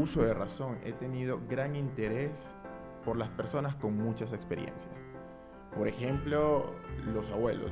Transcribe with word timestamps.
uso 0.00 0.22
de 0.22 0.34
razón, 0.34 0.78
he 0.84 0.92
tenido 0.92 1.40
gran 1.48 1.76
interés 1.76 2.32
por 3.04 3.16
las 3.16 3.28
personas 3.30 3.74
con 3.76 3.96
muchas 3.96 4.32
experiencias. 4.32 4.90
Por 5.76 5.88
ejemplo, 5.88 6.72
los 7.14 7.30
abuelos. 7.30 7.70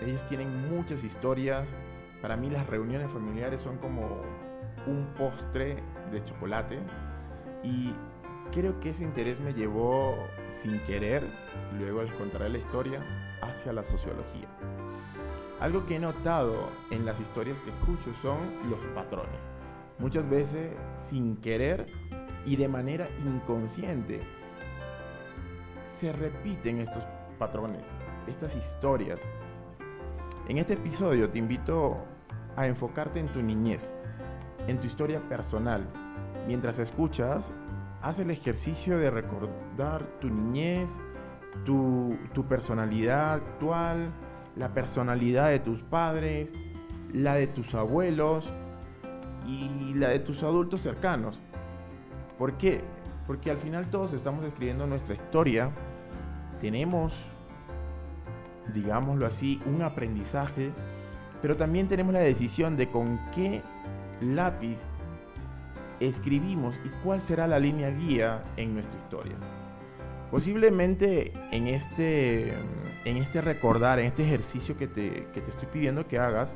Ellos 0.00 0.20
tienen 0.28 0.70
muchas 0.70 1.02
historias. 1.04 1.66
Para 2.22 2.36
mí 2.36 2.48
las 2.48 2.66
reuniones 2.66 3.10
familiares 3.10 3.60
son 3.60 3.76
como 3.78 4.22
un 4.86 5.06
postre 5.18 5.82
de 6.10 6.24
chocolate. 6.24 6.78
Y 7.62 7.92
creo 8.52 8.78
que 8.80 8.90
ese 8.90 9.04
interés 9.04 9.40
me 9.40 9.52
llevó 9.52 10.14
sin 10.62 10.78
querer, 10.80 11.22
luego 11.78 12.02
les 12.02 12.12
contaré 12.14 12.48
la 12.48 12.58
historia, 12.58 13.00
hacia 13.42 13.72
la 13.72 13.84
sociología. 13.84 14.48
Algo 15.60 15.84
que 15.86 15.96
he 15.96 15.98
notado 15.98 16.70
en 16.90 17.04
las 17.04 17.18
historias 17.20 17.58
que 17.60 17.70
escucho 17.70 18.12
son 18.22 18.38
los 18.70 18.78
patrones. 18.94 19.57
Muchas 19.98 20.28
veces 20.30 20.72
sin 21.10 21.36
querer 21.38 21.86
y 22.46 22.54
de 22.54 22.68
manera 22.68 23.08
inconsciente 23.26 24.20
se 26.00 26.12
repiten 26.12 26.80
estos 26.80 27.02
patrones, 27.38 27.82
estas 28.28 28.54
historias. 28.54 29.18
En 30.48 30.58
este 30.58 30.74
episodio 30.74 31.28
te 31.30 31.38
invito 31.38 31.96
a 32.56 32.68
enfocarte 32.68 33.18
en 33.18 33.26
tu 33.28 33.42
niñez, 33.42 33.90
en 34.68 34.78
tu 34.78 34.86
historia 34.86 35.20
personal. 35.28 35.84
Mientras 36.46 36.78
escuchas, 36.78 37.50
haz 38.00 38.20
el 38.20 38.30
ejercicio 38.30 38.98
de 38.98 39.10
recordar 39.10 40.06
tu 40.20 40.28
niñez, 40.30 40.88
tu, 41.64 42.16
tu 42.34 42.46
personalidad 42.46 43.34
actual, 43.34 44.12
la 44.54 44.72
personalidad 44.72 45.50
de 45.50 45.58
tus 45.58 45.82
padres, 45.82 46.52
la 47.12 47.34
de 47.34 47.48
tus 47.48 47.74
abuelos 47.74 48.48
y 49.48 49.94
la 49.94 50.08
de 50.10 50.18
tus 50.20 50.42
adultos 50.42 50.82
cercanos. 50.82 51.38
¿Por 52.38 52.52
qué? 52.58 52.82
Porque 53.26 53.50
al 53.50 53.58
final 53.58 53.88
todos 53.90 54.12
estamos 54.12 54.44
escribiendo 54.44 54.86
nuestra 54.86 55.14
historia, 55.14 55.70
tenemos, 56.60 57.12
digámoslo 58.74 59.26
así, 59.26 59.60
un 59.66 59.82
aprendizaje, 59.82 60.70
pero 61.40 61.56
también 61.56 61.88
tenemos 61.88 62.12
la 62.12 62.20
decisión 62.20 62.76
de 62.76 62.88
con 62.88 63.18
qué 63.34 63.62
lápiz 64.20 64.78
escribimos 66.00 66.74
y 66.84 66.88
cuál 67.02 67.20
será 67.20 67.46
la 67.46 67.58
línea 67.58 67.90
guía 67.90 68.44
en 68.56 68.74
nuestra 68.74 68.98
historia. 68.98 69.34
Posiblemente 70.30 71.32
en 71.52 71.68
este, 71.68 72.52
en 73.04 73.16
este 73.16 73.40
recordar, 73.40 73.98
en 73.98 74.06
este 74.06 74.24
ejercicio 74.24 74.76
que 74.76 74.86
te, 74.86 75.26
que 75.32 75.40
te 75.40 75.50
estoy 75.50 75.68
pidiendo 75.72 76.06
que 76.06 76.18
hagas, 76.18 76.52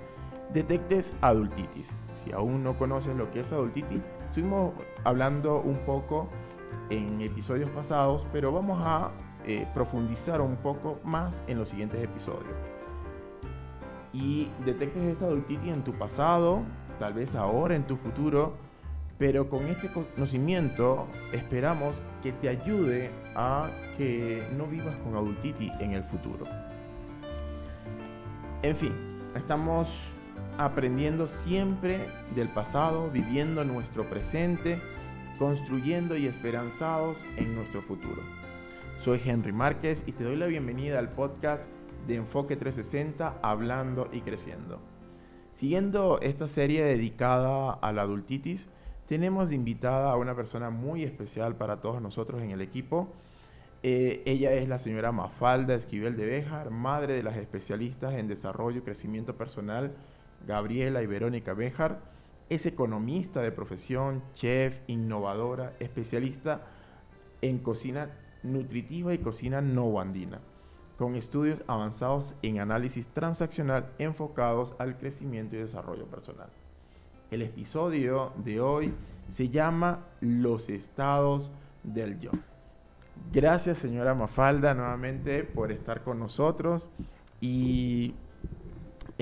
detectes 0.52 1.14
adultitis. 1.22 1.88
Si 2.24 2.32
aún 2.32 2.62
no 2.62 2.76
conoces 2.76 3.16
lo 3.16 3.30
que 3.30 3.40
es 3.40 3.52
adultitis, 3.52 4.00
estuvimos 4.28 4.72
hablando 5.04 5.60
un 5.60 5.78
poco 5.84 6.28
en 6.90 7.20
episodios 7.20 7.70
pasados, 7.70 8.22
pero 8.32 8.52
vamos 8.52 8.80
a 8.82 9.10
eh, 9.44 9.66
profundizar 9.74 10.40
un 10.40 10.56
poco 10.56 10.98
más 11.04 11.42
en 11.46 11.58
los 11.58 11.68
siguientes 11.68 12.02
episodios. 12.02 12.54
Y 14.12 14.48
detectes 14.64 15.02
esta 15.02 15.26
adultitis 15.26 15.72
en 15.72 15.82
tu 15.82 15.92
pasado, 15.94 16.62
tal 16.98 17.14
vez 17.14 17.34
ahora, 17.34 17.74
en 17.74 17.84
tu 17.84 17.96
futuro, 17.96 18.52
pero 19.18 19.48
con 19.48 19.66
este 19.68 19.88
conocimiento 19.88 21.06
esperamos 21.32 21.94
que 22.22 22.32
te 22.32 22.48
ayude 22.48 23.10
a 23.34 23.68
que 23.96 24.42
no 24.56 24.66
vivas 24.66 24.96
con 24.98 25.16
adultitis 25.16 25.72
en 25.80 25.92
el 25.92 26.04
futuro. 26.04 26.44
En 28.62 28.76
fin, 28.76 28.92
estamos 29.34 29.88
aprendiendo 30.58 31.28
siempre 31.44 31.98
del 32.34 32.48
pasado, 32.48 33.10
viviendo 33.10 33.64
nuestro 33.64 34.04
presente, 34.04 34.78
construyendo 35.38 36.16
y 36.16 36.26
esperanzados 36.26 37.16
en 37.36 37.54
nuestro 37.54 37.82
futuro. 37.82 38.22
Soy 39.04 39.20
Henry 39.24 39.52
Márquez 39.52 40.02
y 40.06 40.12
te 40.12 40.24
doy 40.24 40.36
la 40.36 40.46
bienvenida 40.46 40.98
al 40.98 41.08
podcast 41.10 41.64
de 42.06 42.16
Enfoque 42.16 42.56
360, 42.56 43.38
Hablando 43.42 44.08
y 44.12 44.20
Creciendo. 44.20 44.80
Siguiendo 45.56 46.20
esta 46.20 46.46
serie 46.46 46.84
dedicada 46.84 47.72
a 47.72 47.92
la 47.92 48.02
adultitis, 48.02 48.66
tenemos 49.08 49.52
invitada 49.52 50.10
a 50.10 50.16
una 50.16 50.34
persona 50.34 50.70
muy 50.70 51.02
especial 51.04 51.56
para 51.56 51.80
todos 51.80 52.00
nosotros 52.00 52.42
en 52.42 52.50
el 52.50 52.60
equipo. 52.60 53.08
Eh, 53.82 54.22
ella 54.26 54.52
es 54.52 54.68
la 54.68 54.78
señora 54.78 55.12
Mafalda 55.12 55.74
Esquivel 55.74 56.16
de 56.16 56.26
Béjar, 56.26 56.70
madre 56.70 57.14
de 57.14 57.22
las 57.22 57.36
especialistas 57.36 58.14
en 58.14 58.28
desarrollo 58.28 58.78
y 58.78 58.82
crecimiento 58.82 59.36
personal, 59.36 59.92
Gabriela 60.46 61.02
y 61.02 61.06
Verónica 61.06 61.54
Béjar. 61.54 62.00
Es 62.48 62.66
economista 62.66 63.40
de 63.40 63.52
profesión, 63.52 64.22
chef, 64.34 64.76
innovadora, 64.86 65.72
especialista 65.80 66.62
en 67.40 67.58
cocina 67.58 68.10
nutritiva 68.42 69.14
y 69.14 69.18
cocina 69.18 69.60
no 69.60 70.00
andina, 70.00 70.40
con 70.98 71.14
estudios 71.14 71.62
avanzados 71.66 72.34
en 72.42 72.60
análisis 72.60 73.06
transaccional 73.08 73.90
enfocados 73.98 74.74
al 74.78 74.98
crecimiento 74.98 75.56
y 75.56 75.60
desarrollo 75.60 76.06
personal. 76.06 76.48
El 77.30 77.42
episodio 77.42 78.32
de 78.44 78.60
hoy 78.60 78.92
se 79.28 79.48
llama 79.48 80.00
Los 80.20 80.68
estados 80.68 81.50
del 81.82 82.20
yo. 82.20 82.32
Gracias 83.32 83.78
señora 83.78 84.14
Mafalda 84.14 84.74
nuevamente 84.74 85.44
por 85.44 85.72
estar 85.72 86.02
con 86.02 86.18
nosotros 86.18 86.88
y 87.40 88.14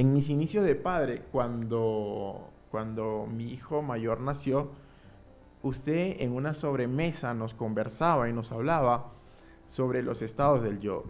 en 0.00 0.14
mis 0.14 0.30
inicios 0.30 0.64
de 0.64 0.76
padre, 0.76 1.24
cuando, 1.30 2.48
cuando 2.70 3.28
mi 3.30 3.52
hijo 3.52 3.82
mayor 3.82 4.20
nació, 4.20 4.70
usted 5.62 6.16
en 6.20 6.32
una 6.32 6.54
sobremesa 6.54 7.34
nos 7.34 7.52
conversaba 7.52 8.26
y 8.30 8.32
nos 8.32 8.50
hablaba 8.50 9.12
sobre 9.66 10.02
los 10.02 10.22
estados 10.22 10.62
del 10.62 10.80
yo. 10.80 11.04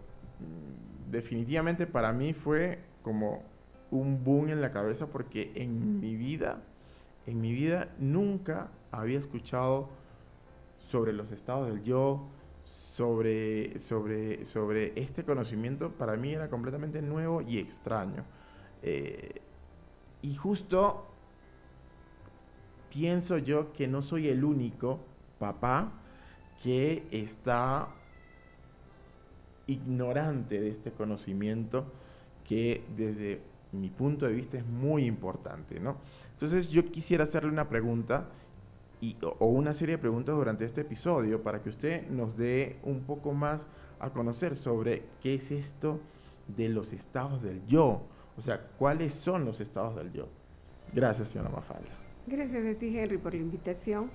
Definitivamente 1.09 1.87
para 1.87 2.13
mí 2.13 2.33
fue 2.33 2.81
como 3.03 3.45
un 3.93 4.25
boom 4.25 4.49
en 4.49 4.61
la 4.61 4.73
cabeza 4.73 5.07
porque 5.07 5.53
en 5.55 6.01
mi 6.01 6.17
vida 6.17 6.59
en 7.27 7.41
mi 7.41 7.53
vida 7.53 7.91
nunca 8.01 8.71
había 8.91 9.21
escuchado 9.21 9.89
sobre 10.91 11.13
los 11.13 11.31
estados 11.31 11.69
del 11.69 11.85
yo, 11.85 12.27
sobre, 12.65 13.81
sobre, 13.81 14.45
sobre 14.47 15.01
este 15.01 15.23
conocimiento, 15.23 15.93
para 15.93 16.17
mí 16.17 16.33
era 16.33 16.51
completamente 16.51 17.01
nuevo 17.03 17.41
y 17.41 17.59
extraño. 17.59 18.25
Eh, 18.83 19.41
y 20.23 20.35
justo 20.35 21.07
pienso 22.91 23.39
yo 23.39 23.73
que 23.73 23.87
no 23.87 24.03
soy 24.03 24.29
el 24.29 24.45
único 24.45 25.01
papá 25.39 25.93
que 26.63 27.07
está 27.11 27.89
ignorante 29.67 30.61
de 30.61 30.71
este 30.71 30.91
conocimiento 30.91 31.85
que 32.47 32.83
desde 32.97 33.41
mi 33.73 33.89
punto 33.89 34.27
de 34.27 34.33
vista 34.33 34.59
es 34.59 34.67
muy 34.67 35.07
importante, 35.07 35.79
¿no? 35.79 35.97
Entonces 36.33 36.69
yo 36.69 36.91
quisiera 36.91 37.25
hacerle 37.25 37.51
una 37.51 37.69
pregunta 37.69 38.27
y, 39.01 39.17
o 39.23 39.47
una 39.47 39.73
serie 39.73 39.97
de 39.97 40.03
preguntas 40.03 40.35
durante 40.35 40.65
este 40.65 40.83
episodio 40.83 41.43
para 41.43 41.63
que 41.63 41.71
usted 41.71 42.09
nos 42.09 42.37
dé 42.37 42.79
un 42.83 43.01
poco 43.01 43.33
más 43.33 43.67
a 44.01 44.11
conocer 44.11 44.57
sobre 44.57 45.05
qué 45.23 45.35
es 45.35 45.51
esto 45.51 46.01
de 46.49 46.69
los 46.69 46.93
estados 46.93 47.43
del 47.43 47.65
yo. 47.67 48.03
O 48.41 48.43
sea, 48.43 48.59
cuáles 48.79 49.13
son 49.13 49.45
los 49.45 49.61
estados 49.61 49.95
del 49.97 50.11
yo. 50.15 50.27
Gracias, 50.95 51.29
señora 51.29 51.51
Mafalda. 51.51 51.91
Gracias 52.27 52.75
a 52.75 52.79
ti, 52.79 52.99
Henry, 52.99 53.19
por 53.19 53.35
la 53.35 53.41
invitación. 53.41 54.11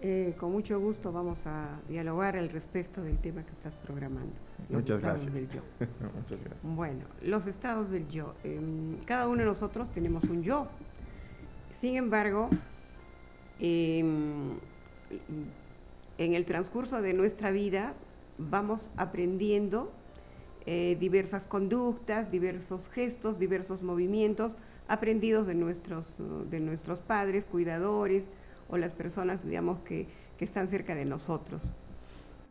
Eh, 0.00 0.34
con 0.40 0.50
mucho 0.50 0.80
gusto 0.80 1.12
vamos 1.12 1.38
a 1.46 1.78
dialogar 1.88 2.36
al 2.36 2.48
respecto 2.48 3.00
del 3.04 3.18
tema 3.18 3.44
que 3.44 3.52
estás 3.52 3.72
programando. 3.86 4.32
Muchas 4.68 5.00
gracias. 5.00 5.32
Muchas 5.32 6.40
gracias. 6.40 6.56
Bueno, 6.64 7.04
los 7.22 7.46
estados 7.46 7.88
del 7.88 8.08
yo. 8.08 8.34
Em, 8.42 8.96
cada 9.04 9.28
uno 9.28 9.38
de 9.38 9.44
nosotros 9.44 9.88
tenemos 9.92 10.24
un 10.24 10.42
yo, 10.42 10.66
sin 11.80 11.96
embargo, 11.96 12.50
em, 13.60 14.54
en 16.18 16.34
el 16.34 16.44
transcurso 16.46 17.00
de 17.00 17.12
nuestra 17.12 17.52
vida 17.52 17.94
vamos 18.38 18.90
aprendiendo 18.96 19.92
eh, 20.66 20.96
diversas 20.98 21.42
conductas, 21.44 22.30
diversos 22.30 22.88
gestos, 22.90 23.38
diversos 23.38 23.82
movimientos 23.82 24.52
aprendidos 24.88 25.46
de 25.46 25.54
nuestros, 25.54 26.04
de 26.50 26.60
nuestros 26.60 26.98
padres, 27.00 27.44
cuidadores 27.44 28.24
o 28.68 28.76
las 28.76 28.92
personas, 28.92 29.44
digamos, 29.44 29.80
que, 29.80 30.06
que 30.38 30.44
están 30.44 30.68
cerca 30.68 30.94
de 30.94 31.04
nosotros. 31.04 31.62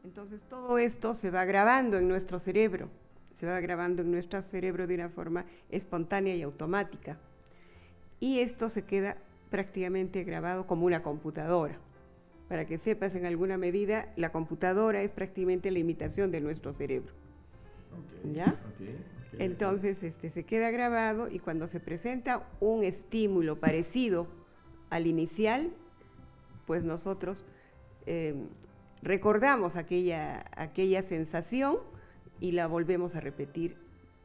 Entonces 0.03 0.41
todo 0.49 0.77
esto 0.77 1.13
se 1.15 1.29
va 1.29 1.45
grabando 1.45 1.97
en 1.97 2.07
nuestro 2.07 2.39
cerebro, 2.39 2.89
se 3.39 3.45
va 3.45 3.59
grabando 3.59 4.01
en 4.01 4.11
nuestro 4.11 4.41
cerebro 4.43 4.87
de 4.87 4.95
una 4.95 5.09
forma 5.09 5.45
espontánea 5.69 6.35
y 6.35 6.41
automática 6.41 7.17
y 8.21 8.39
esto 8.39 8.69
se 8.69 8.83
queda 8.83 9.17
prácticamente 9.49 10.23
grabado 10.23 10.65
como 10.65 10.85
una 10.85 11.03
computadora. 11.03 11.75
Para 12.47 12.65
que 12.65 12.77
sepas, 12.77 13.15
en 13.15 13.25
alguna 13.25 13.57
medida, 13.57 14.07
la 14.15 14.31
computadora 14.31 15.01
es 15.01 15.09
prácticamente 15.09 15.71
la 15.71 15.79
imitación 15.79 16.31
de 16.31 16.39
nuestro 16.39 16.73
cerebro. 16.73 17.11
¿Ya? 18.33 18.55
Entonces, 19.39 20.01
este, 20.03 20.29
se 20.29 20.43
queda 20.43 20.71
grabado 20.71 21.29
y 21.29 21.39
cuando 21.39 21.67
se 21.67 21.79
presenta 21.79 22.47
un 22.59 22.83
estímulo 22.83 23.59
parecido 23.59 24.27
al 24.89 25.07
inicial, 25.07 25.71
pues 26.67 26.83
nosotros 26.83 27.43
eh, 28.05 28.35
recordamos 29.01 29.75
aquella, 29.75 30.45
aquella 30.55 31.03
sensación 31.03 31.77
y 32.39 32.51
la 32.51 32.67
volvemos 32.67 33.15
a 33.15 33.19
repetir 33.19 33.75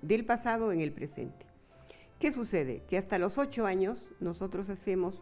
del 0.03 0.25
pasado 0.25 0.73
en 0.73 0.81
el 0.81 0.93
presente. 0.93 1.47
¿Qué 2.19 2.33
sucede? 2.33 2.83
Que 2.89 2.99
hasta 2.99 3.19
los 3.19 3.39
ocho 3.39 3.67
años 3.67 4.11
nosotros 4.21 4.69
hacemos, 4.71 5.21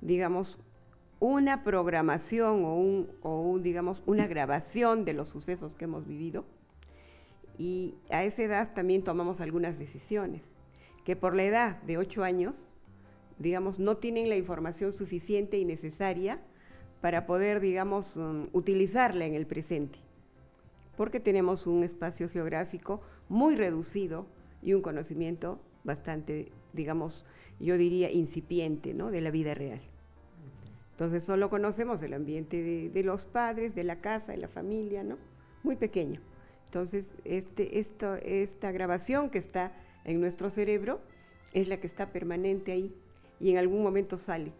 digamos, 0.00 0.58
una 1.20 1.62
programación 1.62 2.64
o, 2.64 2.74
un, 2.74 3.08
o 3.22 3.40
un, 3.40 3.62
digamos, 3.62 4.02
una 4.06 4.26
grabación 4.26 5.04
de 5.04 5.12
los 5.12 5.28
sucesos 5.28 5.74
que 5.76 5.84
hemos 5.84 6.06
vivido 6.06 6.44
y 7.58 7.94
a 8.10 8.24
esa 8.24 8.42
edad 8.42 8.74
también 8.74 9.02
tomamos 9.02 9.40
algunas 9.40 9.78
decisiones 9.78 10.42
que 11.04 11.16
por 11.16 11.36
la 11.36 11.44
edad 11.44 11.82
de 11.82 11.98
ocho 11.98 12.24
años, 12.24 12.54
digamos, 13.38 13.78
no 13.78 13.96
tienen 13.98 14.28
la 14.28 14.36
información 14.36 14.92
suficiente 14.92 15.56
y 15.56 15.64
necesaria 15.64 16.40
para 17.00 17.26
poder, 17.26 17.60
digamos, 17.60 18.16
um, 18.16 18.48
utilizarla 18.52 19.24
en 19.24 19.34
el 19.34 19.46
presente, 19.46 19.98
porque 20.96 21.20
tenemos 21.20 21.66
un 21.68 21.84
espacio 21.84 22.28
geográfico 22.28 23.02
muy 23.28 23.54
reducido 23.54 24.26
y 24.62 24.72
un 24.72 24.82
conocimiento 24.82 25.60
bastante, 25.84 26.50
digamos, 26.72 27.24
yo 27.60 27.78
diría 27.78 28.10
incipiente, 28.10 28.92
¿no? 28.92 29.12
De 29.12 29.20
la 29.20 29.30
vida 29.30 29.54
real. 29.54 29.80
Entonces 30.90 31.22
solo 31.24 31.50
conocemos 31.50 32.02
el 32.02 32.14
ambiente 32.14 32.90
de 32.92 33.02
los 33.04 33.22
padres, 33.26 33.74
de 33.74 33.84
la 33.84 34.00
casa, 34.00 34.32
de 34.32 34.38
la 34.38 34.48
familia, 34.48 35.04
¿no? 35.04 35.18
Muy 35.62 35.76
pequeño. 35.76 36.20
Entonces, 36.66 37.04
este, 37.24 37.78
esta 37.78 38.72
grabación 38.72 39.30
que 39.30 39.38
está 39.38 39.72
en 40.04 40.20
nuestro 40.20 40.50
cerebro 40.50 41.00
es 41.52 41.68
la 41.68 41.78
que 41.78 41.86
está 41.86 42.06
permanente 42.10 42.72
ahí 42.72 42.94
y 43.40 43.50
en 43.50 43.58
algún 43.58 43.82
momento 43.82 44.18
sale. 44.18 44.52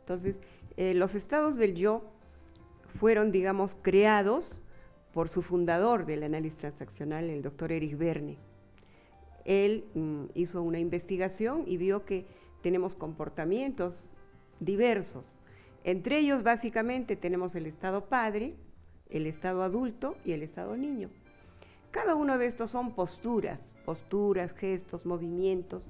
Entonces, 0.00 0.36
eh, 0.76 0.94
los 0.94 1.14
estados 1.14 1.56
del 1.56 1.74
yo 1.74 2.02
fueron, 2.98 3.32
digamos, 3.32 3.76
creados 3.82 4.50
por 5.12 5.28
su 5.28 5.42
fundador 5.42 6.06
del 6.06 6.22
análisis 6.22 6.58
transaccional, 6.58 7.24
el 7.30 7.42
doctor 7.42 7.72
Erich 7.72 7.96
Verne. 7.96 8.36
Él 9.44 9.84
mm, 9.94 10.24
hizo 10.34 10.62
una 10.62 10.78
investigación 10.78 11.64
y 11.66 11.76
vio 11.76 12.04
que 12.04 12.26
tenemos 12.62 12.94
comportamientos 12.94 13.94
diversos. 14.60 15.24
Entre 15.82 16.18
ellos, 16.18 16.42
básicamente, 16.42 17.16
tenemos 17.16 17.54
el 17.54 17.66
estado 17.66 18.04
padre, 18.04 18.54
el 19.08 19.26
estado 19.26 19.62
adulto 19.62 20.16
y 20.24 20.32
el 20.32 20.42
estado 20.42 20.76
niño. 20.76 21.08
Cada 21.90 22.14
uno 22.14 22.38
de 22.38 22.46
estos 22.46 22.70
son 22.70 22.94
posturas, 22.94 23.58
posturas, 23.84 24.52
gestos, 24.52 25.04
movimientos, 25.04 25.82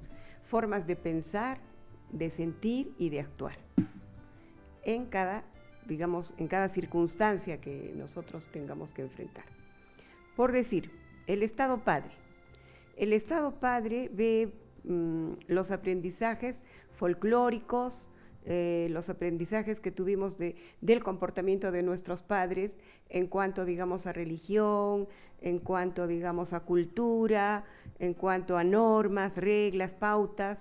formas 0.48 0.86
de 0.86 0.96
pensar, 0.96 1.58
de 2.10 2.30
sentir 2.30 2.92
y 2.98 3.10
de 3.10 3.20
actuar. 3.20 3.58
En 4.82 5.06
cada, 5.06 5.44
digamos, 5.86 6.32
en 6.38 6.48
cada 6.48 6.68
circunstancia 6.70 7.60
que 7.60 7.92
nosotros 7.96 8.44
tengamos 8.52 8.90
que 8.92 9.02
enfrentar. 9.02 9.44
Por 10.36 10.52
decir, 10.52 10.90
el 11.26 11.42
Estado 11.42 11.78
Padre. 11.78 12.12
El 12.96 13.12
Estado 13.12 13.52
Padre 13.52 14.10
ve 14.12 14.52
mm, 14.84 15.32
los 15.48 15.70
aprendizajes 15.70 16.56
folclóricos, 16.96 18.06
eh, 18.46 18.88
los 18.90 19.08
aprendizajes 19.08 19.80
que 19.80 19.90
tuvimos 19.90 20.38
de, 20.38 20.56
del 20.80 21.02
comportamiento 21.02 21.70
de 21.72 21.82
nuestros 21.82 22.22
padres 22.22 22.72
en 23.10 23.26
cuanto, 23.26 23.64
digamos, 23.64 24.06
a 24.06 24.12
religión, 24.12 25.08
en 25.42 25.58
cuanto, 25.58 26.06
digamos, 26.06 26.52
a 26.52 26.60
cultura, 26.60 27.64
en 27.98 28.14
cuanto 28.14 28.56
a 28.56 28.64
normas, 28.64 29.36
reglas, 29.36 29.92
pautas. 29.92 30.58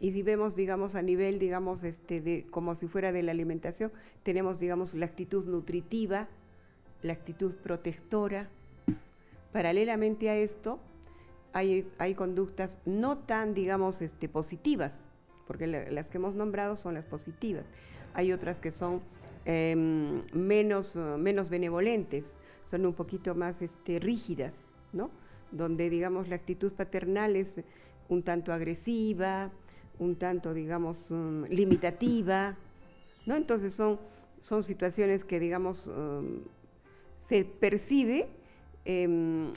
Y 0.00 0.12
si 0.12 0.22
vemos, 0.22 0.54
digamos, 0.54 0.94
a 0.94 1.02
nivel, 1.02 1.38
digamos, 1.38 1.82
este, 1.82 2.20
de, 2.20 2.46
como 2.50 2.74
si 2.76 2.86
fuera 2.86 3.12
de 3.12 3.22
la 3.22 3.32
alimentación, 3.32 3.90
tenemos, 4.22 4.58
digamos, 4.60 4.94
la 4.94 5.06
actitud 5.06 5.44
nutritiva, 5.44 6.28
la 7.02 7.12
actitud 7.12 7.52
protectora. 7.56 8.48
Paralelamente 9.52 10.30
a 10.30 10.36
esto, 10.36 10.78
hay, 11.52 11.86
hay 11.98 12.14
conductas 12.14 12.78
no 12.86 13.18
tan, 13.18 13.54
digamos, 13.54 14.00
este, 14.00 14.28
positivas, 14.28 14.92
porque 15.48 15.66
las 15.66 16.06
que 16.08 16.18
hemos 16.18 16.34
nombrado 16.34 16.76
son 16.76 16.94
las 16.94 17.06
positivas. 17.06 17.64
Hay 18.14 18.32
otras 18.32 18.58
que 18.58 18.70
son 18.70 19.00
em, 19.46 20.22
menos, 20.32 20.94
menos 20.94 21.48
benevolentes, 21.48 22.24
son 22.70 22.86
un 22.86 22.92
poquito 22.92 23.34
más 23.34 23.60
este, 23.62 23.98
rígidas, 23.98 24.52
¿no? 24.92 25.10
Donde, 25.50 25.88
digamos, 25.88 26.28
la 26.28 26.36
actitud 26.36 26.70
paternal 26.72 27.34
es 27.34 27.48
un 28.10 28.22
tanto 28.22 28.52
agresiva, 28.52 29.50
un 29.98 30.16
tanto, 30.16 30.52
digamos, 30.52 30.98
um, 31.10 31.44
limitativa, 31.44 32.56
¿no? 33.26 33.36
Entonces 33.36 33.72
son, 33.74 33.98
son 34.42 34.64
situaciones 34.64 35.24
que, 35.24 35.40
digamos, 35.40 35.86
um, 35.86 36.40
se 37.28 37.44
percibe 37.44 38.28
em, 38.84 39.52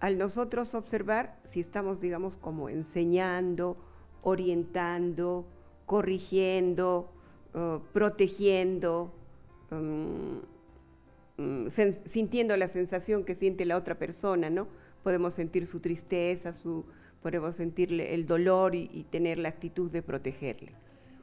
al 0.00 0.16
nosotros 0.18 0.74
observar 0.74 1.36
si 1.50 1.60
estamos, 1.60 2.00
digamos, 2.00 2.36
como 2.36 2.68
enseñando, 2.68 3.76
orientando, 4.22 5.44
corrigiendo, 5.86 7.08
uh, 7.54 7.80
protegiendo, 7.92 9.12
um, 9.70 10.40
mm, 11.36 11.68
sintiendo 12.06 12.56
la 12.56 12.68
sensación 12.68 13.24
que 13.24 13.34
siente 13.34 13.64
la 13.64 13.76
otra 13.76 13.96
persona, 13.96 14.50
¿no? 14.50 14.68
Podemos 15.02 15.34
sentir 15.34 15.66
su 15.66 15.80
tristeza, 15.80 16.52
su, 16.52 16.84
podemos 17.22 17.56
sentirle 17.56 18.14
el 18.14 18.26
dolor 18.26 18.74
y, 18.74 19.06
tener 19.10 19.38
la 19.38 19.48
actitud 19.48 19.90
de 19.90 20.02
protegerle. 20.02 20.72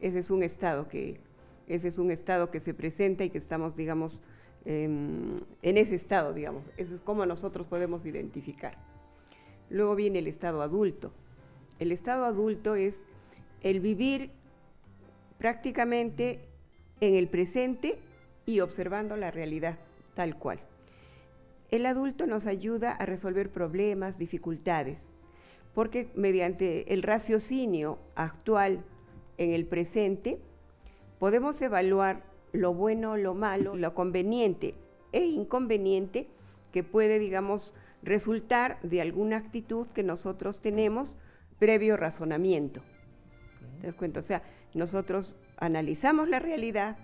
Ese 0.01 0.19
es 0.19 0.30
un 0.30 0.44
estado 0.44 0.88
que, 0.88 1.19
ese 1.68 1.88
es 1.88 1.98
un 1.98 2.12
estado 2.12 2.51
que 2.51 2.59
se 2.59 2.74
presenta 2.74 3.24
y 3.24 3.30
que 3.30 3.38
estamos, 3.38 3.75
digamos, 3.75 4.18
em, 4.65 5.38
en 5.62 5.77
ese 5.77 5.95
estado, 5.95 6.33
digamos. 6.33 6.63
Eso 6.77 6.95
es 6.95 7.01
como 7.01 7.25
nosotros 7.25 7.68
podemos 7.68 8.06
identificar. 8.06 8.77
Luego 9.69 9.95
viene 9.95 10.19
el 10.19 10.27
estado 10.27 10.62
adulto. 10.62 11.12
El 11.80 11.92
estado 11.92 12.25
adulto 12.25 12.75
es 12.75 12.95
el 13.62 13.80
vivir 13.80 14.31
prácticamente 15.38 16.39
en 17.01 17.16
el 17.16 17.27
presente 17.27 18.00
y 18.45 18.62
observando 18.62 19.18
la 19.18 19.31
realidad 19.31 19.77
tal 20.13 20.38
cual. 20.38 20.60
El 21.72 21.86
adulto 21.86 22.27
nos 22.27 22.45
ayuda 22.45 22.92
a 22.92 23.06
resolver 23.06 23.50
problemas, 23.50 24.18
dificultades, 24.18 24.98
porque 25.74 26.07
mediante 26.16 26.94
el 26.94 27.04
raciocinio 27.04 28.00
actual 28.16 28.83
en 29.38 29.51
el 29.51 29.65
presente 29.65 30.39
podemos 31.20 31.62
evaluar 31.62 32.24
lo 32.53 32.74
bueno, 32.74 33.17
lo 33.17 33.34
malo, 33.34 33.75
lo 33.75 33.94
conveniente 33.94 34.75
e 35.12 35.25
inconveniente 35.25 36.27
que 36.72 36.84
puede, 36.84 37.20
digamos, 37.20 37.74
resultar 38.03 38.79
de 38.82 39.01
alguna 39.01 39.38
actitud 39.38 39.88
que 39.88 40.03
nosotros 40.03 40.62
tenemos 40.62 41.13
previo 41.59 41.97
razonamiento. 41.97 42.81
¿Te 43.81 43.88
das 43.88 43.95
cuenta? 43.95 44.19
O 44.19 44.24
sea, 44.24 44.43
nosotros 44.74 45.35
analizamos 45.57 46.29
la 46.29 46.39
realidad, 46.39 46.97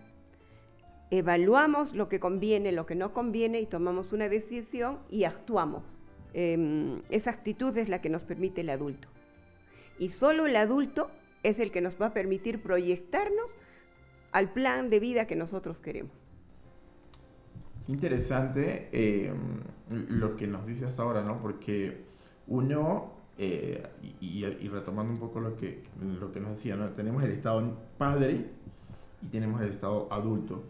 evaluamos 1.10 1.94
lo 1.94 2.10
que 2.10 2.20
conviene, 2.20 2.72
lo 2.72 2.86
que 2.86 2.96
no 2.96 3.14
conviene 3.14 3.62
y 3.62 3.66
tomamos 3.66 4.14
una 4.14 4.30
decisión 4.30 5.00
y 5.10 5.24
actuamos. 5.24 5.84
Em, 6.34 7.02
esa 7.10 7.32
actitud 7.32 7.78
es 7.78 7.90
la 7.90 8.02
que 8.02 8.10
nos 8.10 8.24
permite 8.24 8.62
el 8.62 8.70
adulto. 8.70 9.08
Y 10.00 10.10
solo 10.10 10.46
el 10.48 10.56
adulto 10.56 11.12
es 11.44 11.60
el 11.60 11.72
que 11.72 11.82
nos 11.82 12.02
va 12.02 12.08
a 12.08 12.14
permitir 12.14 12.62
proyectarnos 12.62 13.52
al 14.32 14.52
plan 14.54 14.90
de 14.90 15.00
vida 15.00 15.28
que 15.28 15.36
nosotros 15.36 15.80
queremos. 15.80 16.14
Interesante 17.88 18.90
em, 18.92 19.60
lo 19.90 20.38
que 20.38 20.48
nos 20.48 20.66
dices 20.66 20.98
ahora, 21.00 21.22
¿no? 21.22 21.42
Porque 21.42 21.98
uno, 22.48 23.14
eh, 23.44 23.82
y, 24.20 24.68
retomando 24.68 25.14
un 25.14 25.20
poco 25.20 25.40
lo 25.40 25.58
que, 25.58 25.82
lo 26.20 26.32
que 26.32 26.40
nos 26.40 26.58
decía, 26.58 26.76
¿no? 26.76 26.90
Tenemos 26.90 27.24
el 27.24 27.32
estado 27.32 27.76
padre 27.98 28.46
y 29.20 29.26
tenemos 29.32 29.60
el 29.62 29.70
estado 29.70 30.08
adulto. 30.12 30.62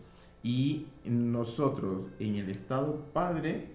Y 0.42 0.88
nosotros 1.04 2.06
en 2.18 2.36
el 2.36 2.50
estado 2.50 3.08
padre 3.12 3.68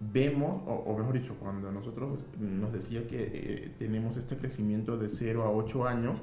vemos, 0.00 0.62
o, 0.66 0.94
mejor 0.98 1.18
dicho, 1.18 1.34
cuando 1.40 1.72
nosotros 1.72 2.18
nos 2.38 2.74
decía 2.74 3.08
que 3.08 3.22
eh, 3.32 3.70
tenemos 3.78 4.18
este 4.18 4.36
crecimiento 4.36 4.98
de 4.98 5.08
0 5.08 5.42
a 5.42 5.50
8 5.50 5.86
años, 5.86 6.20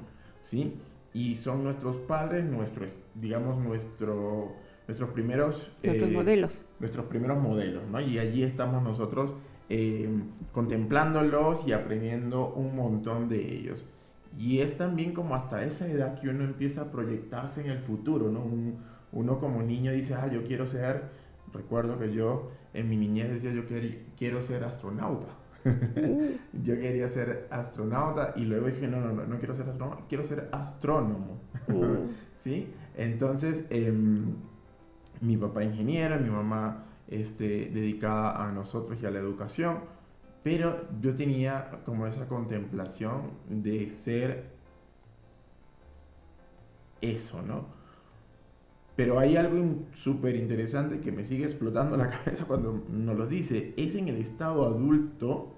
¿sí? 0.48 0.74
Y 1.12 1.34
son 1.34 1.64
nuestros 1.64 1.96
padres, 2.06 2.44
nuestros, 2.44 2.94
digamos, 3.16 3.58
nuestro, 3.58 4.52
nuestros 4.86 5.10
primeros... 5.10 5.68
Nuestros 5.82 6.10
eh, 6.10 6.12
modelos. 6.12 6.64
Nuestros 6.78 7.06
primeros 7.06 7.42
modelos, 7.42 7.82
¿no? 7.90 8.00
Y 8.00 8.20
allí 8.20 8.44
estamos 8.44 8.84
nosotros 8.84 9.34
eh, 9.74 10.06
contemplándolos 10.52 11.66
y 11.66 11.72
aprendiendo 11.72 12.52
un 12.52 12.76
montón 12.76 13.30
de 13.30 13.56
ellos. 13.56 13.86
Y 14.38 14.58
es 14.58 14.76
también 14.76 15.14
como 15.14 15.34
hasta 15.34 15.64
esa 15.64 15.86
edad 15.86 16.20
que 16.20 16.28
uno 16.28 16.44
empieza 16.44 16.82
a 16.82 16.90
proyectarse 16.90 17.62
en 17.62 17.70
el 17.70 17.78
futuro, 17.78 18.30
¿no? 18.30 18.44
uno 19.12 19.38
como 19.38 19.62
niño 19.62 19.92
dice, 19.92 20.12
ah, 20.12 20.26
yo 20.26 20.44
quiero 20.44 20.66
ser, 20.66 21.04
recuerdo 21.54 21.98
que 21.98 22.12
yo 22.12 22.50
en 22.74 22.90
mi 22.90 22.98
niñez 22.98 23.30
decía, 23.30 23.50
yo 23.50 23.62
quiero 24.18 24.42
ser 24.42 24.62
astronauta. 24.64 25.28
yo 26.64 26.74
quería 26.74 27.08
ser 27.08 27.46
astronauta 27.50 28.34
y 28.36 28.44
luego 28.44 28.66
dije, 28.66 28.86
no, 28.86 29.00
no, 29.00 29.14
no, 29.14 29.24
no 29.24 29.38
quiero 29.38 29.56
ser 29.56 29.70
astronauta, 29.70 30.04
quiero 30.06 30.24
ser 30.24 30.50
astrónomo. 30.52 31.40
Mm. 31.68 32.10
¿Sí? 32.44 32.68
Entonces, 32.94 33.64
em, 33.70 34.34
mi 35.22 35.38
papá 35.38 35.64
ingeniero, 35.64 36.20
mi 36.20 36.28
mamá 36.28 36.84
este, 37.12 37.70
dedicada 37.72 38.42
a 38.42 38.50
nosotros 38.52 38.98
y 39.02 39.06
a 39.06 39.10
la 39.10 39.18
educación, 39.18 39.80
pero 40.42 40.88
yo 41.00 41.14
tenía 41.14 41.70
como 41.84 42.06
esa 42.06 42.26
contemplación 42.26 43.30
de 43.48 43.90
ser 43.90 44.50
eso, 47.00 47.42
¿no? 47.42 47.66
Pero 48.96 49.18
hay 49.18 49.36
algo 49.36 49.84
súper 49.94 50.36
interesante 50.36 51.00
que 51.00 51.12
me 51.12 51.24
sigue 51.24 51.44
explotando 51.44 51.96
la 51.96 52.10
cabeza 52.24 52.44
cuando 52.44 52.82
nos 52.90 53.16
lo 53.16 53.26
dice. 53.26 53.74
Es 53.76 53.94
en 53.94 54.08
el 54.08 54.16
estado 54.16 54.66
adulto 54.66 55.54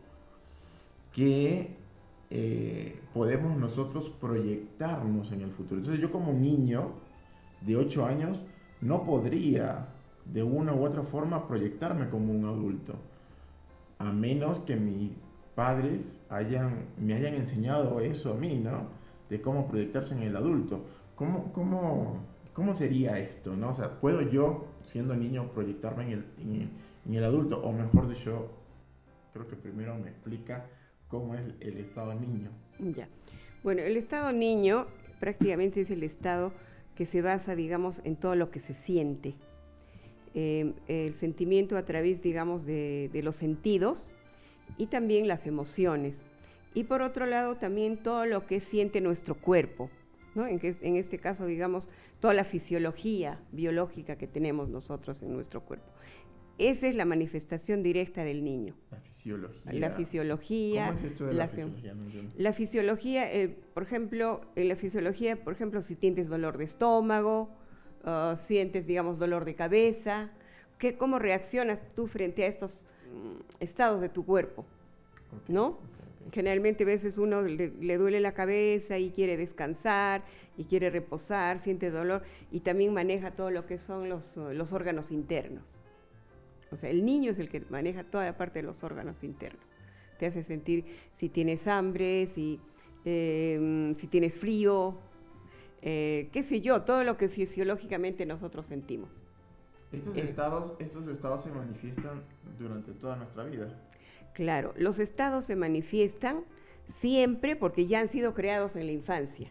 que 1.12 1.70
eh, 2.30 3.00
podemos 3.12 3.56
nosotros 3.56 4.10
proyectarnos 4.20 5.32
en 5.32 5.42
el 5.42 5.50
futuro. 5.52 5.78
Entonces 5.78 6.00
yo 6.00 6.10
como 6.10 6.32
niño 6.32 6.92
de 7.62 7.76
8 7.76 8.04
años 8.06 8.38
no 8.80 9.04
podría 9.04 9.93
de 10.26 10.42
una 10.42 10.74
u 10.74 10.84
otra 10.84 11.02
forma 11.02 11.46
proyectarme 11.46 12.08
como 12.08 12.32
un 12.32 12.44
adulto. 12.44 12.94
A 13.98 14.12
menos 14.12 14.58
que 14.60 14.76
mis 14.76 15.12
padres 15.54 16.20
me 16.98 17.14
hayan 17.14 17.34
enseñado 17.34 18.00
eso 18.00 18.32
a 18.32 18.34
mí, 18.34 18.58
¿no? 18.58 18.88
De 19.30 19.40
cómo 19.40 19.68
proyectarse 19.68 20.14
en 20.14 20.22
el 20.22 20.36
adulto. 20.36 20.84
¿Cómo, 21.14 21.52
cómo, 21.52 22.20
cómo 22.52 22.74
sería 22.74 23.18
esto, 23.18 23.54
no? 23.56 23.70
O 23.70 23.74
sea, 23.74 24.00
¿puedo 24.00 24.22
yo, 24.22 24.66
siendo 24.86 25.14
niño, 25.14 25.48
proyectarme 25.54 26.04
en 26.04 26.12
el, 26.12 26.24
en 27.06 27.14
el, 27.14 27.24
adulto? 27.24 27.62
O 27.62 27.72
mejor 27.72 28.08
dicho, 28.08 28.50
creo 29.32 29.46
que 29.46 29.56
primero 29.56 29.94
me 29.96 30.10
explica 30.10 30.66
cómo 31.08 31.34
es 31.34 31.42
el 31.60 31.78
estado 31.78 32.14
niño. 32.14 32.50
Ya. 32.96 33.08
Bueno, 33.62 33.82
el 33.82 33.96
estado 33.96 34.32
niño 34.32 34.86
prácticamente 35.20 35.82
es 35.82 35.90
el 35.90 36.02
estado 36.02 36.52
que 36.96 37.06
se 37.06 37.22
basa, 37.22 37.54
digamos, 37.54 38.00
en 38.04 38.16
todo 38.16 38.34
lo 38.34 38.50
que 38.50 38.60
se 38.60 38.74
siente. 38.74 39.34
Em, 40.36 40.72
el 40.88 41.14
sentimiento 41.14 41.76
a 41.76 41.84
través, 41.84 42.20
digamos, 42.20 42.66
de, 42.66 43.08
los 43.22 43.36
sentidos 43.36 44.04
y 44.76 44.86
también 44.86 45.28
las 45.28 45.46
emociones. 45.46 46.16
Y 46.74 46.84
por 46.84 47.02
otro 47.02 47.24
lado, 47.24 47.54
también 47.54 47.98
todo 47.98 48.26
lo 48.26 48.44
que 48.44 48.58
siente 48.58 49.00
nuestro 49.00 49.36
cuerpo, 49.36 49.90
¿no? 50.34 50.48
en, 50.48 50.60
en 50.60 50.96
este 50.96 51.18
caso, 51.18 51.46
digamos, 51.46 51.84
toda 52.18 52.34
la 52.34 52.42
fisiología 52.42 53.38
biológica 53.52 54.16
que 54.16 54.26
tenemos 54.26 54.68
nosotros 54.68 55.22
en 55.22 55.34
nuestro 55.34 55.60
cuerpo. 55.60 55.86
Esa 56.58 56.88
es 56.88 56.96
la 56.96 57.04
manifestación 57.04 57.84
directa 57.84 58.24
del 58.24 58.42
niño. 58.42 58.74
La 58.90 58.98
fisiología. 58.98 59.72
La 59.72 59.90
fisiología. 59.90 60.86
¿Cómo 60.86 60.98
es 60.98 61.04
esto 61.04 61.26
de 61.26 61.34
la, 61.34 61.46
fisiología? 61.46 61.94
la 62.36 62.52
fisiología, 62.52 63.32
eh, 63.32 63.56
por 63.72 63.84
ejemplo, 63.84 64.40
en 64.56 64.68
la 64.68 64.74
fisiología, 64.74 65.36
por 65.36 65.52
ejemplo, 65.52 65.80
si 65.80 65.94
tienes 65.94 66.28
dolor 66.28 66.58
de 66.58 66.64
estómago, 66.64 67.50
uh, 68.06 68.36
sientes, 68.46 68.86
digamos, 68.86 69.18
dolor 69.18 69.44
de 69.44 69.54
cabeza, 69.54 70.30
¿qué, 70.78 70.96
¿cómo 70.96 71.18
reaccionas 71.18 71.78
tú 71.94 72.06
frente 72.06 72.44
a 72.44 72.48
estos 72.48 72.72
mm, 72.72 73.62
estados 73.62 74.00
de 74.00 74.08
tu 74.08 74.24
cuerpo? 74.24 74.64
¿No? 75.48 75.78
Generalmente 76.32 76.84
a 76.84 76.86
veces 76.86 77.18
uno 77.18 77.42
le, 77.42 77.96
duele 77.98 78.20
la 78.20 78.32
cabeza 78.32 78.98
y 78.98 79.10
quiere 79.10 79.36
descansar 79.36 80.22
y 80.56 80.64
quiere 80.64 80.90
reposar, 80.90 81.60
siente 81.62 81.90
dolor 81.90 82.22
y 82.50 82.60
también 82.60 82.94
maneja 82.94 83.32
todo 83.32 83.50
lo 83.50 83.66
que 83.66 83.78
son 83.78 84.08
los, 84.08 84.36
los 84.36 84.72
órganos 84.72 85.10
internos. 85.10 85.64
O 86.74 86.76
sea, 86.76 86.90
el 86.90 87.04
niño 87.04 87.30
es 87.30 87.38
el 87.38 87.48
que 87.48 87.62
maneja 87.70 88.04
toda 88.04 88.24
la 88.24 88.36
parte 88.36 88.60
de 88.60 88.64
los 88.64 88.82
órganos 88.82 89.22
internos. 89.22 89.62
Te 90.18 90.26
hace 90.26 90.42
sentir 90.42 90.84
si 91.14 91.28
tienes 91.28 91.66
hambre, 91.66 92.26
si, 92.26 92.60
em, 93.04 93.94
si 93.96 94.06
tienes 94.06 94.36
frío, 94.38 94.96
eh, 95.86 96.30
qué 96.32 96.42
sé 96.42 96.62
yo, 96.62 96.80
todo 96.82 97.04
lo 97.04 97.18
que 97.18 97.28
fisiológicamente 97.28 98.24
nosotros 98.24 98.64
sentimos. 98.64 99.10
Estos, 99.92 100.16
estados, 100.16 100.72
estos 100.78 101.06
estados 101.08 101.44
se 101.44 101.50
manifiestan 101.50 102.22
durante 102.58 102.92
toda 102.92 103.16
nuestra 103.16 103.44
vida. 103.44 103.68
Claro, 104.32 104.72
los 104.78 104.98
estados 104.98 105.44
se 105.44 105.56
manifiestan 105.56 106.40
siempre 107.00 107.54
porque 107.54 107.86
ya 107.86 108.00
han 108.00 108.08
sido 108.08 108.32
creados 108.32 108.76
en 108.76 108.86
la 108.86 108.92
infancia 108.92 109.50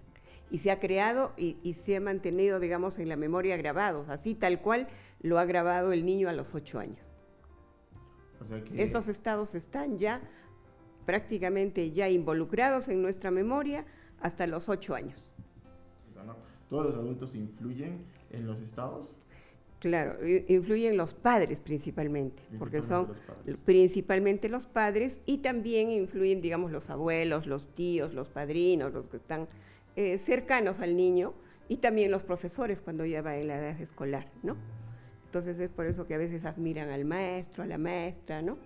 y 0.49 0.57
se 0.57 0.71
ha 0.71 0.79
creado 0.79 1.33
y, 1.37 1.57
y, 1.61 1.75
se 1.75 1.97
ha 1.97 2.01
mantenido, 2.01 2.59
digamos, 2.59 2.97
en 2.97 3.09
la 3.09 3.15
memoria 3.15 3.55
grabados, 3.55 4.09
así 4.09 4.33
tal 4.33 4.59
cual 4.59 4.87
lo 5.21 5.37
ha 5.37 5.45
grabado 5.45 5.93
el 5.93 6.03
niño 6.03 6.29
a 6.29 6.33
los 6.33 6.55
ocho 6.55 6.79
años. 6.79 6.99
Estos 8.75 9.07
estados 9.07 9.53
están 9.53 9.99
ya 9.99 10.19
prácticamente 11.05 11.91
ya 11.91 12.09
involucrados 12.09 12.87
en 12.87 13.03
nuestra 13.03 13.29
memoria 13.29 13.85
hasta 14.19 14.47
los 14.47 14.67
ocho 14.67 14.95
años. 14.95 15.23
¿Todos 16.69 16.85
los 16.87 16.95
adultos 16.95 17.35
influyen 17.35 17.99
en 18.31 18.47
los 18.47 18.59
estados? 18.61 19.13
Claro, 19.79 20.15
influyen 20.47 20.95
los 20.95 21.13
padres 21.13 21.59
principalmente, 21.59 22.41
porque 22.57 22.81
son 22.81 23.09
principalmente 23.65 24.47
los 24.47 24.65
padres 24.65 25.19
y 25.25 25.39
también 25.39 25.91
influyen, 25.91 26.41
digamos, 26.41 26.71
los 26.71 26.89
abuelos, 26.89 27.47
los 27.47 27.67
tíos, 27.75 28.13
los 28.13 28.29
padrinos, 28.29 28.93
los 28.93 29.07
que 29.07 29.17
están 29.17 29.47
eh, 29.97 30.19
cercanos 30.19 30.79
al 30.79 30.95
niño 30.95 31.33
y 31.67 31.77
también 31.77 32.11
los 32.11 32.23
profesores 32.23 32.79
cuando 32.79 33.05
ya 33.05 33.21
va 33.21 33.35
en 33.35 33.49
la 33.49 33.57
edad 33.57 33.81
escolar, 33.81 34.27
¿no? 34.41 34.55
Entonces 35.25 35.59
es 35.59 35.69
por 35.69 35.85
eso 35.85 36.07
que 36.07 36.13
a 36.13 36.17
veces 36.17 36.45
admiran 36.45 36.89
al 36.89 37.03
maestro, 37.03 37.63
a 37.63 37.65
la 37.67 37.77
maestra, 37.77 38.41
¿no? 38.41 38.57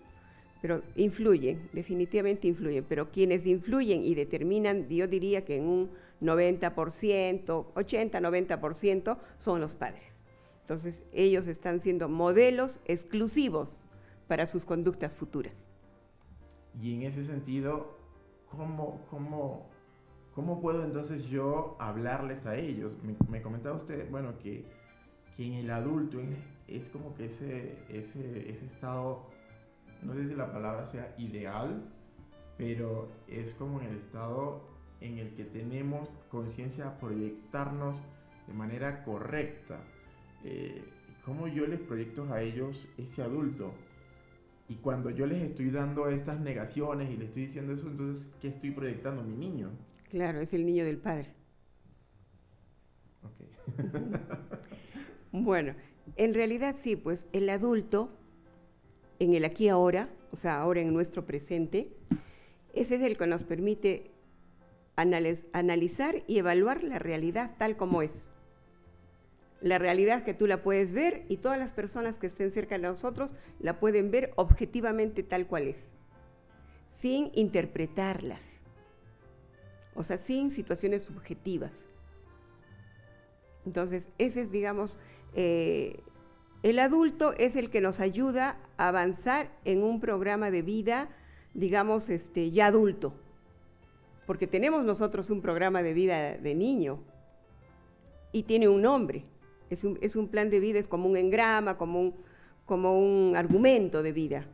Pero 0.62 0.82
influyen, 0.96 1.70
definitivamente 1.74 2.48
influyen. 2.48 2.86
Pero 2.88 3.12
quienes 3.12 3.46
influyen 3.46 4.04
y 4.04 4.16
determinan, 4.16 4.88
yo 4.90 5.08
diría 5.08 5.46
que 5.46 5.58
en 5.58 5.66
un 5.66 5.90
90%, 6.22 6.74
80-90% 7.74 9.18
son 9.40 9.62
los 9.62 9.74
padres. 9.76 10.04
Entonces 10.62 11.06
ellos 11.14 11.48
están 11.48 11.82
siendo 11.82 12.10
modelos 12.10 12.80
exclusivos 12.86 13.70
para 14.28 14.48
sus 14.48 14.66
conductas 14.66 15.14
futuras. 15.14 15.54
Y 16.82 16.96
en 16.96 17.04
ese 17.04 17.26
sentido, 17.26 17.96
¿cómo, 18.52 19.02
cómo, 19.10 19.70
cómo 20.36 20.62
puedo 20.62 20.84
entonces 20.84 21.24
yo 21.30 21.78
hablarles 21.80 22.46
a 22.46 22.58
ellos? 22.58 22.98
Me, 23.04 23.16
me 23.30 23.42
comentaba 23.42 23.78
usted, 23.78 24.10
bueno, 24.10 24.34
que 24.44 24.66
que 25.38 25.46
en 25.46 25.54
el 25.54 25.70
adulto 25.70 26.18
es 26.68 26.90
como 26.90 27.16
que 27.16 27.26
ese, 27.26 27.78
ese, 27.90 28.50
ese 28.50 28.66
estado, 28.66 29.28
no 30.04 30.14
sé 30.14 30.28
si 30.28 30.36
la 30.36 30.52
palabra 30.52 30.86
sea 30.88 31.14
ideal, 31.18 31.82
pero 32.58 33.10
es 33.28 33.54
como 33.56 33.82
en 33.82 33.88
el 33.88 33.98
estado 33.98 34.62
en 35.02 35.18
el 35.20 35.36
que 35.36 35.44
tenemos 35.44 36.10
conciencia 36.30 36.86
de 36.86 37.00
proyectarnos 37.00 37.98
de 38.48 38.54
manera 38.54 39.04
correcta. 39.04 39.80
Eh, 40.44 40.84
¿Cómo 41.26 41.48
yo 41.48 41.68
les 41.68 41.80
proyecto 41.82 42.32
a 42.34 42.42
ellos 42.42 42.88
ese 42.98 43.22
adulto? 43.22 43.74
Y 44.70 44.76
cuando 44.76 45.10
yo 45.10 45.26
les 45.26 45.42
estoy 45.42 45.70
dando 45.72 46.10
estas 46.10 46.40
negaciones 46.40 47.10
y 47.10 47.18
les 47.18 47.30
estoy 47.30 47.46
diciendo 47.48 47.74
eso, 47.74 47.88
entonces, 47.88 48.28
¿qué 48.42 48.50
estoy 48.50 48.72
proyectando? 48.72 49.24
Mi 49.24 49.36
niño. 49.36 49.70
Claro, 50.10 50.40
es 50.40 50.54
el 50.54 50.66
niño 50.66 50.86
del 50.86 50.98
padre. 50.98 51.34
Ok. 53.24 54.18
Bueno, 55.32 55.76
en 56.16 56.34
realidad 56.34 56.76
sí, 56.82 56.96
pues 56.96 57.26
el 57.34 57.50
adulto, 57.50 58.10
en 59.20 59.34
el 59.34 59.46
aquí 59.46 59.70
ahora, 59.70 60.10
o 60.32 60.38
sea, 60.38 60.62
ahora 60.62 60.82
en 60.82 60.94
nuestro 60.94 61.26
presente, 61.26 61.90
ese 62.74 62.96
es 62.96 63.02
el 63.02 63.18
que 63.18 63.28
nos 63.28 63.44
permite 63.44 64.12
analizar 64.96 66.24
y 66.28 66.40
evaluar 66.40 66.84
la 66.84 67.00
realidad 67.00 67.56
tal 67.58 67.78
como 67.78 68.02
es. 68.02 68.12
La 69.62 69.78
realidad 69.78 70.24
que 70.24 70.34
tú 70.34 70.46
la 70.48 70.62
puedes 70.62 70.92
ver 70.92 71.24
y 71.30 71.38
todas 71.38 71.58
las 71.58 71.72
personas 71.72 72.16
que 72.18 72.28
estén 72.28 72.52
cerca 72.52 72.76
de 72.76 72.84
nosotros 72.84 73.30
la 73.60 73.80
pueden 73.80 74.12
ver 74.12 74.32
objetivamente 74.36 75.24
tal 75.24 75.48
cual 75.48 75.68
es, 75.70 75.78
sin 76.98 77.32
interpretarlas, 77.34 78.42
o 79.96 80.04
sea, 80.04 80.18
sin 80.20 80.52
situaciones 80.52 81.04
subjetivas. 81.04 81.72
Entonces, 83.66 84.08
ese 84.18 84.42
es, 84.42 84.52
digamos, 84.52 84.96
eh, 85.36 86.00
el 86.64 86.80
adulto 86.80 87.34
es 87.34 87.56
el 87.56 87.70
que 87.70 87.82
nos 87.82 88.00
ayuda 88.00 88.58
a 88.78 88.90
avanzar 88.90 89.50
en 89.66 89.84
un 89.84 90.00
programa 90.00 90.52
de 90.52 90.62
vida, 90.62 91.10
digamos, 91.54 92.10
este, 92.10 92.52
ya 92.52 92.68
adulto. 92.68 93.14
Porque 94.26 94.48
tenemos 94.48 94.84
nosotros 94.84 95.30
un 95.30 95.42
programa 95.42 95.84
de 95.84 95.94
vida 95.94 96.38
de 96.38 96.56
niño 96.56 97.00
y 98.32 98.44
tiene 98.44 98.68
un 98.68 98.82
nombre. 98.82 99.24
Es 99.70 99.84
un, 99.84 99.98
es 100.02 100.16
un 100.16 100.28
plan 100.30 100.50
de 100.50 100.60
vida, 100.60 100.80
es 100.80 100.88
como 100.88 101.08
un 101.08 101.18
engrama, 101.18 101.78
como 101.78 102.02
un, 102.02 102.16
como 102.66 103.00
un 103.00 103.36
argumento 103.36 104.04
de 104.04 104.12
vida. 104.12 104.46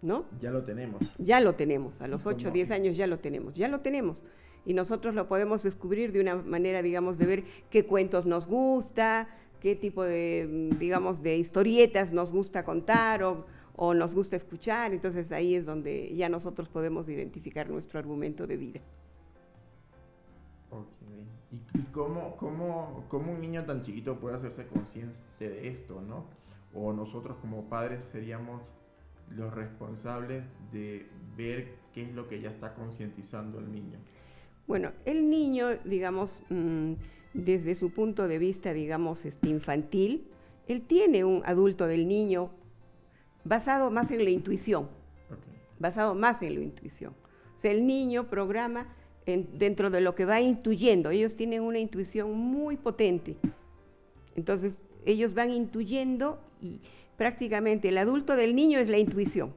¿No? 0.00 0.24
Ya 0.40 0.50
lo 0.50 0.64
tenemos. 0.64 1.00
Ya 1.18 1.38
lo 1.38 1.54
tenemos, 1.54 2.00
a 2.02 2.08
los 2.08 2.26
8 2.26 2.48
o 2.48 2.50
10 2.50 2.72
años 2.72 2.96
ya 2.96 3.06
lo 3.06 3.20
tenemos, 3.20 3.54
ya 3.54 3.68
lo 3.68 3.80
tenemos. 3.80 4.16
Y 4.64 4.74
nosotros 4.74 5.14
lo 5.14 5.28
podemos 5.28 5.62
descubrir 5.62 6.10
de 6.10 6.20
una 6.20 6.34
manera, 6.34 6.82
digamos, 6.82 7.18
de 7.18 7.26
ver 7.26 7.44
qué 7.70 7.84
cuentos 7.84 8.26
nos 8.26 8.48
gusta, 8.48 9.28
qué 9.62 9.76
tipo 9.76 10.02
de, 10.02 10.48
mm, 10.50 10.78
digamos, 10.78 11.22
de 11.22 11.38
historietas 11.38 12.12
nos 12.12 12.32
gusta 12.32 12.64
contar 12.64 13.22
o, 13.22 13.46
o 13.76 13.94
nos 13.94 14.12
gusta 14.12 14.34
escuchar, 14.34 14.92
entonces 14.92 15.30
ahí 15.30 15.54
es 15.54 15.64
donde 15.64 16.12
ya 16.16 16.28
nosotros 16.28 16.68
podemos 16.68 17.08
identificar 17.08 17.70
nuestro 17.70 18.00
argumento 18.00 18.46
de 18.46 18.56
vida. 18.56 18.80
Ok. 20.70 20.88
¿Y, 21.74 21.82
cómo, 21.92 22.36
cómo, 22.38 23.04
cómo, 23.08 23.32
un 23.32 23.40
niño 23.40 23.64
tan 23.64 23.84
chiquito 23.84 24.18
puede 24.18 24.36
hacerse 24.36 24.66
consciente 24.66 25.14
de 25.38 25.68
esto, 25.68 26.00
no? 26.00 26.24
O 26.74 26.92
nosotros 26.92 27.36
como 27.40 27.68
padres 27.68 28.04
seríamos 28.06 28.62
los 29.30 29.54
responsables 29.54 30.44
de 30.72 31.06
ver 31.36 31.74
qué 31.94 32.02
es 32.02 32.14
lo 32.14 32.28
que 32.28 32.40
ya 32.40 32.50
está 32.50 32.74
concientizando 32.74 33.60
el 33.60 33.70
niño. 33.70 33.98
Bueno, 34.66 34.90
el 35.04 35.28
niño, 35.28 35.76
digamos, 35.84 36.30
mm, 36.48 36.94
desde 37.34 37.74
su 37.74 37.90
punto 37.90 38.28
de 38.28 38.38
vista, 38.38 38.72
digamos, 38.72 39.24
este, 39.24 39.48
infantil, 39.48 40.24
él 40.68 40.82
tiene 40.82 41.24
un 41.24 41.42
adulto 41.44 41.86
del 41.86 42.06
niño 42.06 42.50
basado 43.44 43.90
más 43.90 44.10
en 44.10 44.24
la 44.24 44.30
intuición, 44.30 44.88
basado 45.78 46.14
más 46.14 46.40
en 46.42 46.54
la 46.54 46.60
intuición. 46.60 47.14
O 47.56 47.60
sea, 47.60 47.70
el 47.72 47.86
niño 47.86 48.28
programa 48.28 48.86
dentro 49.26 49.90
de 49.90 50.00
lo 50.00 50.14
que 50.14 50.24
va 50.24 50.40
intuyendo. 50.40 51.10
Ellos 51.10 51.36
tienen 51.36 51.62
una 51.62 51.78
intuición 51.78 52.32
muy 52.32 52.76
potente. 52.76 53.36
Entonces, 54.34 54.74
ellos 55.04 55.34
van 55.34 55.50
intuyendo 55.50 56.40
y 56.60 56.80
prácticamente 57.16 57.88
el 57.88 57.98
adulto 57.98 58.36
del 58.36 58.54
niño 58.54 58.78
es 58.78 58.88
la 58.88 58.98
intuición. 58.98 59.52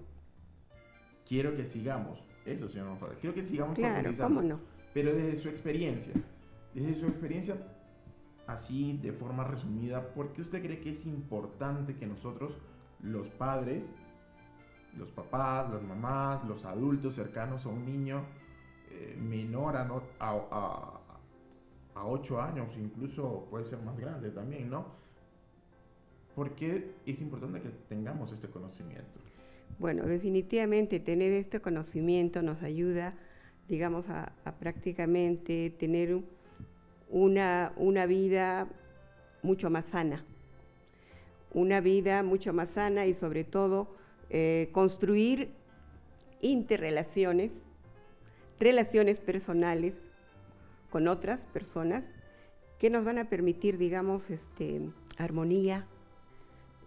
Quiero 1.28 1.56
que 1.56 1.66
sigamos, 1.66 2.20
eso 2.46 2.70
señor 2.70 2.98
quiero 3.20 3.34
que 3.34 3.44
sigamos 3.44 3.76
claro, 3.76 4.12
¿cómo 4.20 4.42
no? 4.42 4.60
Pero 4.94 5.14
desde 5.16 5.38
su 5.38 5.50
experiencia, 5.50 6.14
desde 6.82 7.00
su 7.00 7.08
experiencia, 7.08 7.58
así 8.48 9.00
de 9.02 9.12
forma 9.14 9.44
resumida, 9.44 10.14
¿por 10.14 10.34
qué 10.34 10.42
usted 10.42 10.62
cree 10.62 10.82
que 10.82 10.92
es 10.92 11.06
importante 11.06 11.96
que 11.96 12.06
nosotros, 12.06 12.54
los 13.02 13.28
padres, 13.30 13.84
los 14.98 15.10
papás, 15.12 15.72
las 15.72 15.82
mamás, 15.82 16.46
los 16.46 16.64
adultos 16.66 17.16
cercanos 17.16 17.66
a 17.66 17.70
un 17.70 17.86
niño 17.86 18.24
eh, 18.92 19.18
menor 19.20 19.76
a, 19.76 19.88
a, 20.20 21.00
a 21.96 22.06
8 22.06 22.42
años, 22.42 22.68
incluso 22.78 23.48
puede 23.50 23.66
ser 23.66 23.82
más 23.82 23.98
grande 23.98 24.30
también, 24.30 24.70
¿no? 24.70 24.86
¿Por 26.36 26.52
qué 26.56 26.92
es 27.06 27.20
importante 27.22 27.62
que 27.62 27.70
tengamos 27.88 28.32
este 28.34 28.50
conocimiento? 28.50 29.20
Bueno, 29.80 30.06
definitivamente 30.06 31.00
tener 31.00 31.32
este 31.32 31.62
conocimiento 31.62 32.42
nos 32.42 32.62
ayuda, 32.62 33.14
digamos, 33.70 34.06
a, 34.10 34.34
prácticamente 34.60 35.70
tener 35.80 36.22
una, 37.10 37.74
una 37.76 38.06
vida 38.06 38.68
mucho 39.44 39.70
más 39.70 39.86
sana, 39.86 40.24
una 41.54 41.80
vida 41.82 42.24
mucho 42.24 42.54
más 42.54 42.70
sana 42.72 43.06
y 43.06 43.14
sobre 43.14 43.44
todo 43.44 43.88
eh, 44.30 44.70
construir 44.72 45.50
interrelaciones, 46.42 47.52
relaciones 48.60 49.20
personales 49.20 49.94
con 50.90 51.08
otras 51.08 51.40
personas 51.54 52.04
que 52.80 52.90
nos 52.90 53.06
van 53.06 53.20
a 53.20 53.30
permitir, 53.30 53.78
digamos, 53.78 54.30
este, 54.30 54.82
armonía, 55.18 55.86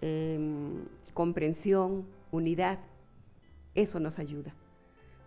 Em, 0.00 0.84
comprensión, 1.12 2.06
unidad, 2.30 2.78
eso 3.74 3.98
nos 3.98 4.18
ayuda. 4.20 4.54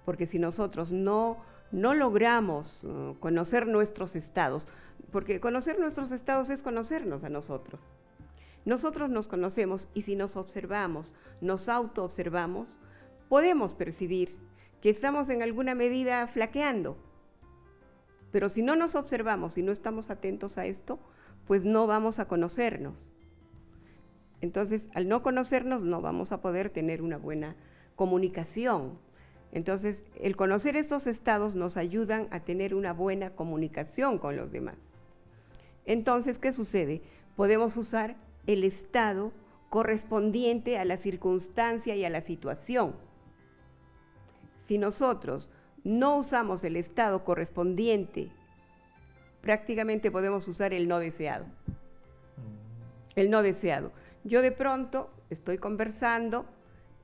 Porque 0.05 0.25
si 0.25 0.39
nosotros 0.39 0.91
no, 0.91 1.37
no 1.71 1.93
logramos 1.93 2.67
uh, 2.83 3.15
conocer 3.19 3.67
nuestros 3.67 4.15
estados, 4.15 4.65
porque 5.11 5.39
conocer 5.39 5.79
nuestros 5.79 6.11
estados 6.11 6.49
es 6.49 6.61
conocernos 6.61 7.23
a 7.23 7.29
nosotros. 7.29 7.81
Nosotros 8.65 9.09
nos 9.09 9.27
conocemos 9.27 9.87
y 9.93 10.03
si 10.03 10.15
nos 10.15 10.35
observamos, 10.35 11.11
nos 11.41 11.67
autoobservamos, 11.67 12.67
podemos 13.27 13.73
percibir 13.73 14.35
que 14.81 14.89
estamos 14.89 15.29
en 15.29 15.41
alguna 15.41 15.75
medida 15.75 16.27
flaqueando. 16.27 16.97
Pero 18.31 18.49
si 18.49 18.61
no 18.61 18.75
nos 18.75 18.95
observamos 18.95 19.57
y 19.57 19.63
no 19.63 19.71
estamos 19.71 20.09
atentos 20.09 20.57
a 20.57 20.65
esto, 20.65 20.99
pues 21.47 21.65
no 21.65 21.87
vamos 21.87 22.19
a 22.19 22.25
conocernos. 22.25 22.93
Entonces, 24.41 24.89
al 24.93 25.07
no 25.07 25.21
conocernos, 25.21 25.81
no 25.81 26.01
vamos 26.01 26.31
a 26.31 26.41
poder 26.41 26.69
tener 26.69 27.01
una 27.01 27.17
buena 27.17 27.55
comunicación. 27.95 28.97
Entonces, 29.51 30.01
el 30.19 30.35
conocer 30.35 30.77
estos 30.77 31.07
estados 31.07 31.55
nos 31.55 31.75
ayudan 31.77 32.27
a 32.31 32.41
tener 32.41 32.73
una 32.73 32.93
buena 32.93 33.31
comunicación 33.31 34.17
con 34.17 34.37
los 34.37 34.51
demás. 34.51 34.77
Entonces, 35.85 36.37
¿qué 36.37 36.53
sucede? 36.53 37.01
Podemos 37.35 37.75
usar 37.75 38.15
el 38.47 38.63
estado 38.63 39.31
correspondiente 39.69 40.77
a 40.77 40.85
la 40.85 40.97
circunstancia 40.97 41.95
y 41.95 42.05
a 42.05 42.09
la 42.09 42.21
situación. 42.21 42.95
Si 44.67 44.77
nosotros 44.77 45.49
no 45.83 46.17
usamos 46.17 46.63
el 46.63 46.77
estado 46.77 47.23
correspondiente, 47.23 48.29
prácticamente 49.41 50.11
podemos 50.11 50.47
usar 50.47 50.73
el 50.73 50.87
no 50.87 50.99
deseado. 50.99 51.45
Mm. 51.45 53.19
El 53.19 53.29
no 53.29 53.41
deseado. 53.41 53.91
Yo 54.23 54.41
de 54.41 54.51
pronto 54.51 55.09
estoy 55.29 55.57
conversando 55.57 56.45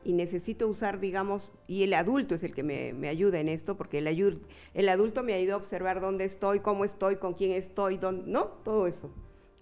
y 0.07 0.13
necesito 0.13 0.69
usar, 0.69 1.01
digamos, 1.01 1.51
y 1.67 1.83
el 1.83 1.93
adulto 1.93 2.35
es 2.35 2.43
el 2.45 2.53
que 2.53 2.63
me, 2.63 3.09
ayuda 3.09 3.41
en 3.41 3.49
esto, 3.49 3.75
porque 3.75 3.97
el, 3.97 4.07
el 4.73 4.87
adulto 4.87 5.21
me 5.21 5.33
ayuda 5.33 5.55
a 5.55 5.57
observar 5.57 5.99
dónde 5.99 6.23
estoy, 6.23 6.61
cómo 6.61 6.85
estoy, 6.85 7.17
con 7.17 7.33
quién 7.33 7.51
estoy, 7.51 7.97
dónde, 7.97 8.31
¿no? 8.31 8.45
Todo 8.63 8.87
eso. 8.87 9.11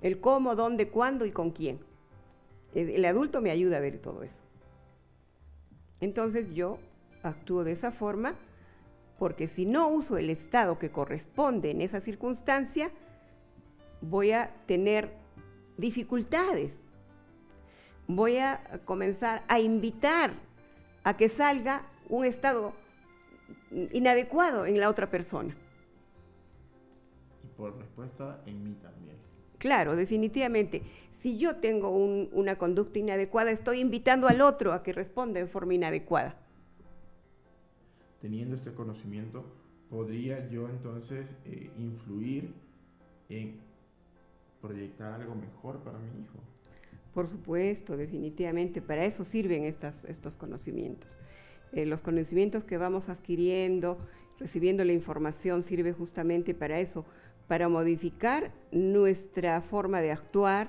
El 0.04 0.20
cómo, 0.20 0.56
dónde, 0.56 0.90
cuándo 0.90 1.26
y 1.26 1.32
con 1.32 1.50
quién. 1.50 1.80
El, 2.76 3.04
adulto 3.06 3.42
me 3.42 3.50
ayuda 3.50 3.78
a 3.78 3.80
ver 3.80 3.98
todo 3.98 4.22
eso. 4.22 4.36
Entonces 6.00 6.54
yo 6.54 6.78
actúo 7.24 7.64
de 7.64 7.72
esa 7.72 7.92
forma 7.92 8.36
porque 9.18 9.48
si 9.48 9.66
no 9.66 9.88
uso 9.88 10.16
el 10.20 10.30
estado 10.30 10.78
que 10.78 10.92
corresponde 10.92 11.72
en 11.72 11.82
esa 11.82 12.02
circunstancia, 12.02 12.92
voy 14.00 14.32
a 14.32 14.54
tener 14.68 15.10
dificultades 15.78 16.72
voy 18.08 18.38
a 18.38 18.82
comenzar 18.86 19.44
a 19.48 19.60
invitar 19.60 20.34
a 21.04 21.18
que 21.18 21.30
salga 21.30 21.84
un 22.10 22.26
estado 22.26 22.74
inadecuado 23.92 24.66
en 24.66 24.80
la 24.80 24.90
otra 24.90 25.10
persona. 25.10 25.56
Y 27.44 27.48
por 27.58 27.78
respuesta 27.78 28.42
en 28.46 28.64
mí 28.64 28.76
también. 28.82 29.16
Claro, 29.58 29.96
definitivamente. 29.96 30.84
Si 31.22 31.38
yo 31.38 31.56
tengo 31.56 31.90
una 31.90 32.58
conducta 32.58 33.00
inadecuada, 33.00 33.52
estoy 33.52 33.80
invitando 33.80 34.28
al 34.28 34.42
otro 34.42 34.74
a 34.74 34.84
que 34.84 34.94
responda 34.94 35.40
en 35.40 35.50
forma 35.50 35.74
inadecuada. 35.74 36.36
Teniendo 38.22 38.56
este 38.56 38.74
conocimiento, 38.74 39.44
¿podría 39.90 40.48
yo 40.50 40.70
entonces 40.70 41.36
eh, 41.46 41.72
influir 41.80 42.54
en 43.30 43.60
proyectar 44.62 45.14
algo 45.14 45.36
mejor 45.36 45.80
para 45.80 45.98
mi 45.98 46.22
hijo? 46.22 46.40
Por 47.16 47.30
supuesto, 47.30 47.96
definitivamente, 47.96 48.82
para 48.82 49.06
eso 49.06 49.24
sirven 49.24 49.64
estos 49.64 50.36
conocimientos. 50.36 51.10
Eh, 51.72 51.86
los 51.86 52.02
conocimientos 52.02 52.66
que 52.66 52.78
vamos 52.78 53.08
adquiriendo, 53.08 53.98
recibiendo 54.38 54.84
la 54.84 54.92
información, 54.92 55.64
sirve 55.64 55.94
justamente 55.94 56.54
para 56.54 56.82
eso, 56.82 57.06
para 57.48 57.70
modificar 57.70 58.52
nuestra 58.74 59.62
forma 59.62 60.02
de 60.02 60.12
actuar 60.12 60.68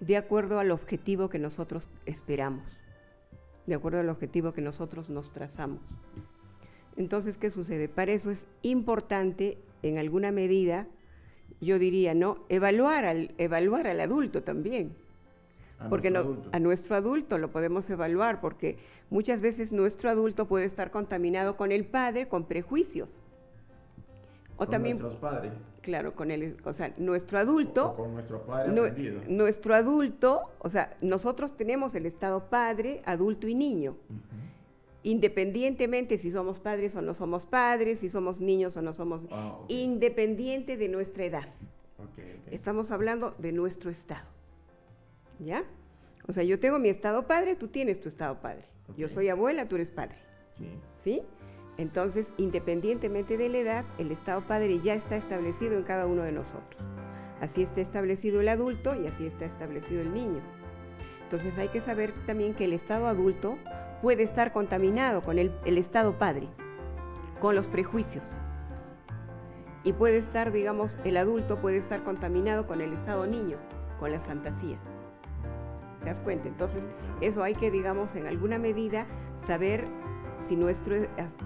de 0.00 0.18
acuerdo 0.18 0.58
al 0.58 0.70
objetivo 0.72 1.30
que 1.30 1.38
nosotros 1.38 1.88
esperamos, 2.04 2.68
de 3.64 3.76
acuerdo 3.76 4.00
al 4.00 4.10
objetivo 4.10 4.52
que 4.52 4.60
nosotros 4.60 5.08
nos 5.08 5.32
trazamos. 5.32 5.80
Entonces, 6.98 7.38
¿qué 7.38 7.48
sucede? 7.48 7.88
Para 7.88 8.12
eso 8.12 8.30
es 8.30 8.46
importante, 8.60 9.56
en 9.82 9.96
alguna 9.96 10.32
medida, 10.32 10.86
yo 11.62 11.78
diría, 11.78 12.12
¿no? 12.12 12.44
Evaluar 12.50 13.06
al, 13.06 13.34
evaluar 13.38 13.86
al 13.86 14.00
adulto 14.00 14.42
también 14.42 15.05
porque 15.90 16.08
a 16.52 16.58
nuestro 16.58 16.96
adulto 16.96 17.38
lo 17.38 17.50
podemos 17.50 17.88
evaluar, 17.90 18.40
porque 18.40 18.78
muchas 19.10 19.40
veces 19.40 19.72
nuestro 19.72 20.10
adulto 20.10 20.46
puede 20.46 20.64
estar 20.64 20.90
contaminado 20.90 21.56
con 21.56 21.70
el 21.70 21.84
padre, 21.84 22.28
con 22.28 22.44
prejuicios. 22.44 23.08
O 24.56 24.60
con 24.60 24.70
también, 24.70 24.98
nuestros 24.98 25.20
padres. 25.20 25.52
Claro, 25.82 26.14
con 26.14 26.30
el, 26.30 26.56
o 26.64 26.72
sea, 26.72 26.92
nuestro 26.96 27.38
adulto. 27.38 27.94
con 27.94 28.14
nuestro 28.14 28.42
padre 28.42 28.72
Nuestro 29.28 29.74
adulto, 29.74 30.50
o 30.60 30.70
sea, 30.70 30.96
nosotros 31.00 31.56
tenemos 31.56 31.94
el 31.94 32.06
estado 32.06 32.48
padre, 32.48 33.02
adulto 33.04 33.46
y 33.46 33.54
niño. 33.54 33.96
Independientemente 35.02 36.18
si 36.18 36.32
somos 36.32 36.58
padres 36.58 36.96
o 36.96 37.02
no 37.02 37.14
somos 37.14 37.46
padres, 37.46 38.00
si 38.00 38.08
somos 38.08 38.40
niños 38.40 38.76
o 38.76 38.82
no 38.82 38.94
somos. 38.94 39.20
Ah, 39.30 39.58
independiente 39.68 40.76
de 40.76 40.88
nuestra 40.88 41.24
edad. 41.24 41.48
Estamos 42.50 42.90
hablando 42.90 43.34
de 43.38 43.52
nuestro 43.52 43.90
estado. 43.90 44.35
¿Ya? 45.38 45.64
O 46.28 46.32
sea, 46.32 46.42
yo 46.42 46.58
tengo 46.58 46.78
mi 46.78 46.88
estado 46.88 47.26
padre, 47.26 47.56
tú 47.56 47.68
tienes 47.68 48.00
tu 48.00 48.08
estado 48.08 48.40
padre. 48.40 48.64
Yo 48.96 49.08
soy 49.08 49.28
abuela, 49.28 49.66
tú 49.66 49.76
eres 49.76 49.90
padre. 49.90 50.16
Sí. 50.56 50.68
¿Sí? 51.04 51.22
Entonces, 51.78 52.26
independientemente 52.38 53.36
de 53.36 53.48
la 53.48 53.58
edad, 53.58 53.84
el 53.98 54.10
estado 54.10 54.40
padre 54.42 54.80
ya 54.80 54.94
está 54.94 55.16
establecido 55.16 55.76
en 55.76 55.82
cada 55.82 56.06
uno 56.06 56.22
de 56.22 56.32
nosotros. 56.32 56.82
Así 57.40 57.62
está 57.62 57.82
establecido 57.82 58.40
el 58.40 58.48
adulto 58.48 58.94
y 58.94 59.06
así 59.06 59.26
está 59.26 59.44
establecido 59.44 60.00
el 60.00 60.14
niño. 60.14 60.40
Entonces 61.24 61.58
hay 61.58 61.68
que 61.68 61.80
saber 61.80 62.12
también 62.26 62.54
que 62.54 62.64
el 62.64 62.72
estado 62.72 63.08
adulto 63.08 63.58
puede 64.00 64.22
estar 64.22 64.52
contaminado 64.52 65.22
con 65.22 65.38
el, 65.38 65.52
el 65.64 65.76
estado 65.76 66.18
padre, 66.18 66.48
con 67.40 67.54
los 67.54 67.66
prejuicios. 67.66 68.24
Y 69.84 69.92
puede 69.92 70.18
estar, 70.18 70.50
digamos, 70.50 70.96
el 71.04 71.16
adulto 71.16 71.58
puede 71.58 71.78
estar 71.78 72.02
contaminado 72.04 72.66
con 72.66 72.80
el 72.80 72.92
estado 72.94 73.26
niño, 73.26 73.58
con 74.00 74.12
las 74.12 74.24
fantasías. 74.24 74.80
¿Te 76.06 76.12
das 76.12 76.20
cuenta? 76.20 76.46
Entonces, 76.46 76.84
eso 77.20 77.42
hay 77.42 77.56
que, 77.56 77.68
digamos, 77.68 78.14
en 78.14 78.28
alguna 78.28 78.60
medida 78.60 79.06
saber 79.44 79.82
si 80.46 80.54
nuestro, 80.54 80.94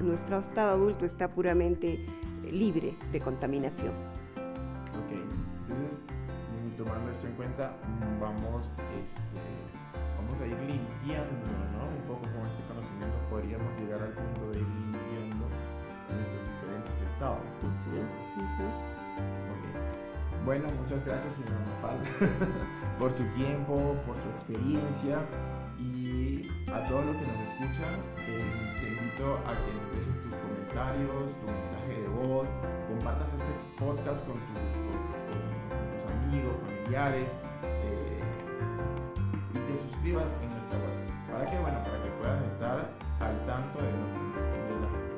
nuestro 0.02 0.40
estado 0.40 0.72
adulto 0.72 1.06
está 1.06 1.28
puramente 1.28 2.04
libre 2.42 2.94
de 3.10 3.20
contaminación. 3.20 3.94
Ok, 5.00 5.16
entonces, 5.16 5.96
mm, 6.52 6.76
tomando 6.76 7.10
esto 7.10 7.26
en 7.26 7.32
cuenta, 7.36 7.72
mm, 7.88 8.20
vamos, 8.20 8.68
este, 9.00 9.40
vamos 10.18 10.38
a 10.42 10.46
ir 10.46 10.60
limpiando, 10.68 11.40
¿no? 11.72 11.88
Un 11.96 12.04
poco 12.04 12.20
con 12.20 12.44
este 12.44 12.60
conocimiento 12.68 13.16
podríamos 13.30 13.80
llegar 13.80 14.02
al 14.02 14.12
punto 14.12 14.50
de 14.50 14.58
ir 14.58 14.68
limpiando 14.68 15.48
nuestros 16.12 16.44
diferentes 16.52 17.00
estados. 17.14 17.40
Bueno, 20.44 20.68
muchas 20.82 21.04
gracias, 21.06 21.34
señor 21.34 21.60
Nopal, 21.64 21.96
por 23.00 23.16
su 23.16 23.24
tiempo, 23.32 23.96
por 24.04 24.14
su 24.20 24.28
experiencia 24.28 25.24
y 25.78 26.46
a 26.68 26.86
todos 26.86 27.06
los 27.06 27.16
que 27.16 27.24
nos 27.24 27.40
escuchan, 27.48 27.96
eh, 28.28 28.44
te 28.76 28.88
invito 28.92 29.40
a 29.48 29.56
que 29.56 29.72
nos 29.72 29.86
dejes 29.96 30.20
tus 30.20 30.36
comentarios, 30.36 31.32
tu 31.40 31.46
mensaje 31.48 31.96
de 31.96 32.08
voz, 32.20 32.46
compartas 32.92 33.32
este 33.32 33.56
podcast 33.80 34.20
con, 34.28 34.36
tus 34.36 34.60
amigos, 36.12 36.52
familiares 36.60 37.28
eh, 37.64 38.20
y 39.48 39.58
te 39.64 39.72
suscribas 39.88 40.28
en 40.44 40.50
nuestra 40.52 40.76
web. 40.84 41.00
¿Para 41.32 41.44
qué? 41.48 41.56
Bueno, 41.56 41.78
para 41.80 42.02
que 42.04 42.10
puedas 42.20 42.44
estar 42.52 42.84
al 43.24 43.36
tanto 43.48 43.80
de, 43.80 43.96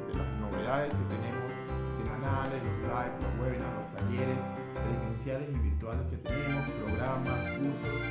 de 0.06 0.18
las 0.22 0.30
novedades 0.38 0.94
que 0.94 1.04
tenemos 1.18 1.50
semanales, 1.98 2.62
los 2.62 2.78
live, 2.86 3.14
los 3.26 3.32
webinars, 3.42 3.74
los 3.74 3.90
talleres 3.98 4.38
presenciales 4.70 5.48
y 5.50 5.58
virtuales 5.58 6.06
que 6.10 6.16
tenemos, 6.18 6.64
programas, 6.86 7.41
Thank 7.62 7.86
you. 7.86 8.01